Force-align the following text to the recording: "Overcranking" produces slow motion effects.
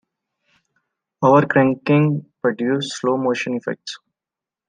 "Overcranking" 1.23 2.25
produces 2.41 2.97
slow 2.97 3.17
motion 3.17 3.53
effects. 3.53 3.99